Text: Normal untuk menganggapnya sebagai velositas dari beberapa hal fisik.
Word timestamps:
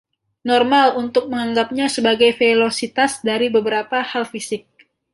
Normal 0.51 0.87
untuk 1.03 1.23
menganggapnya 1.31 1.85
sebagai 1.95 2.31
velositas 2.41 3.11
dari 3.29 3.47
beberapa 3.55 3.97
hal 4.11 4.23
fisik. 4.33 4.63